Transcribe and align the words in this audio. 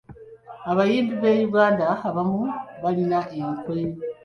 Abayimbi 0.71 1.13
b’e 1.21 1.31
Uganda 1.47 1.85
abamu 2.07 2.41
balina 2.81 3.19
enkwe. 3.39 3.77